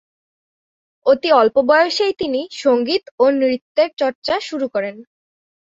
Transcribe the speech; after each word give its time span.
অতি 1.05 1.29
অল্প 1.33 1.55
বয়সেই 1.69 2.13
তিনি 2.19 2.41
সংগীত 2.61 3.03
ও 3.19 3.25
নৃত্যের 3.39 3.89
চর্চা 3.97 4.35
শুরু 4.47 4.67
করেন। 4.67 4.95